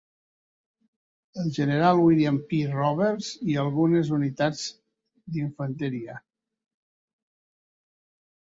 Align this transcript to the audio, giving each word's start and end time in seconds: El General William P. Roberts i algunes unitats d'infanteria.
El 1.43 1.51
General 1.57 2.01
William 2.05 2.39
P. 2.53 2.61
Roberts 2.71 3.29
i 3.53 3.59
algunes 3.65 4.11
unitats 4.19 4.65
d'infanteria. 5.37 6.19